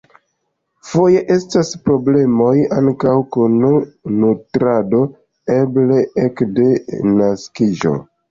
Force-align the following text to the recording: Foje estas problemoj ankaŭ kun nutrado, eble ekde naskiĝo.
Foje 0.91 1.19
estas 1.35 1.67
problemoj 1.89 2.53
ankaŭ 2.77 3.13
kun 3.35 3.59
nutrado, 4.23 5.03
eble 5.57 6.01
ekde 6.25 6.67
naskiĝo. 7.21 7.95